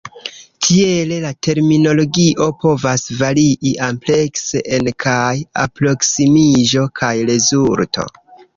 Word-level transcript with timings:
Tiele, 0.67 1.19
la 1.25 1.33
terminologio 1.47 2.47
povas 2.63 3.05
varii 3.21 3.75
amplekse 3.89 4.65
en 4.79 4.91
kaj 5.07 5.37
alproksimiĝo 5.67 6.91
kaj 7.03 7.15
rezulto. 7.33 8.11